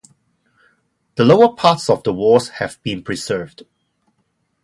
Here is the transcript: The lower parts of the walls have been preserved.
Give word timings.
The 1.13 1.23
lower 1.23 1.53
parts 1.55 1.87
of 1.87 2.01
the 2.01 2.11
walls 2.11 2.49
have 2.49 2.81
been 2.81 3.03
preserved. 3.03 3.65